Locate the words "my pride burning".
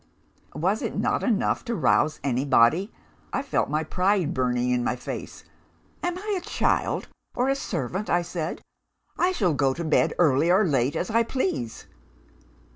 3.69-4.71